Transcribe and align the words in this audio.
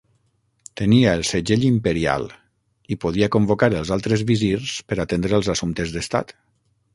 Tenia 0.79 1.11
el 1.17 1.19
segell 1.31 1.65
imperial 1.67 2.25
i 2.95 2.97
podia 3.03 3.29
convocar 3.37 3.69
els 3.83 3.93
altres 3.97 4.25
visirs 4.31 4.73
per 4.89 4.99
atendre 5.05 5.39
els 5.41 5.53
assumptes 5.57 5.95
d’estat. 5.99 6.35